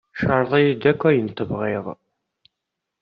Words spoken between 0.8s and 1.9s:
akk ayen tebɣiḍ!